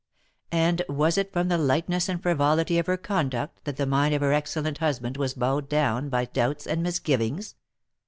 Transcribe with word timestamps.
And 0.55 0.81
was 0.89 1.15
it 1.15 1.31
from 1.31 1.47
the 1.47 1.59
lightness 1.59 2.09
and 2.09 2.19
frivolity 2.19 2.79
of 2.79 2.87
her 2.87 2.97
conduct 2.97 3.63
that 3.65 3.77
the 3.77 3.85
mind 3.85 4.15
of 4.15 4.21
her 4.23 4.33
excellent 4.33 4.79
husband 4.79 5.15
was 5.15 5.35
bowed 5.35 5.69
down 5.69 6.09
by 6.09 6.25
doubts 6.25 6.65
and 6.65 6.81
misgivings? 6.81 7.53